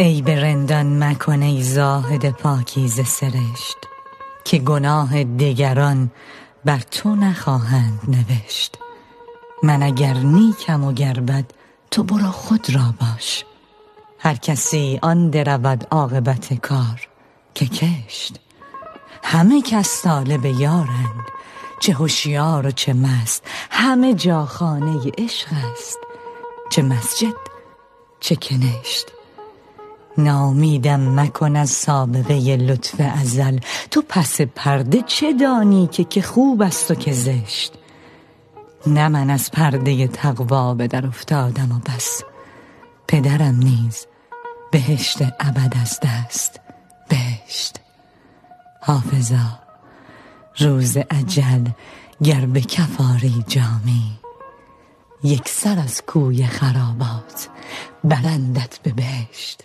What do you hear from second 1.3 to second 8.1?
ای زاهد پاکیزه سرشت که گناه دگران بر تو نخواهند